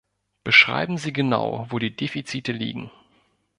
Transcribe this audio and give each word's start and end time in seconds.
Beschreiben 0.43 0.97
Sie 0.97 1.13
genau, 1.13 1.67
wo 1.69 1.77
die 1.77 1.95
Defizite 1.95 2.53
liegen! 2.53 2.89